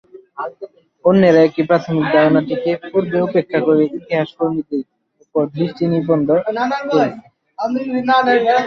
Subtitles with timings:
[1.05, 4.83] অন্যরা এই প্রাথমিক ধারণাটিকে পূর্বে উপেক্ষা করা ইতিহাস-কর্মীদের
[5.23, 7.19] উপর দৃষ্টি নিবদ্ধ করেছে।